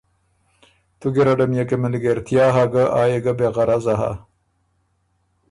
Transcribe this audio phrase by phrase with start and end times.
[0.99, 4.11] تُو ګیرډه ميې که مِلګېرتیا هۀ ګۀ آ يې ګۀ بې غرضه هۀ